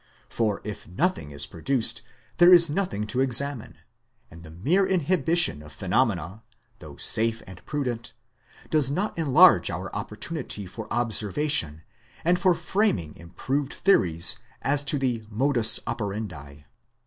For 0.29 0.61
if 0.63 0.87
nothing 0.87 1.29
is 1.29 1.45
produced, 1.45 2.01
there 2.37 2.51
is 2.51 2.71
nothing 2.71 3.05
to 3.05 3.19
examine; 3.21 3.75
and 4.31 4.41
the 4.41 4.49
mere 4.49 4.83
inhibition 4.83 5.61
of 5.61 5.71
phenomena, 5.71 6.41
though 6.79 6.95
safe 6.95 7.43
and 7.45 7.63
prudent, 7.67 8.13
does 8.71 8.89
not 8.89 9.15
enlarge 9.15 9.69
our 9.69 9.95
opportunity 9.95 10.65
for 10.65 10.91
observation 10.91 11.83
and 12.25 12.39
for 12.39 12.55
framing 12.55 13.15
improved 13.15 13.75
theories 13.75 14.39
as 14.63 14.83
to 14.85 14.97
the 14.97 15.23
modus 15.29 15.79
operandi. 15.85 16.65